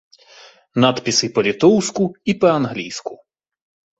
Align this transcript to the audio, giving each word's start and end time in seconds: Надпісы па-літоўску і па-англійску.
Надпісы 0.85 1.27
па-літоўску 1.35 2.03
і 2.33 2.37
па-англійску. 2.45 3.13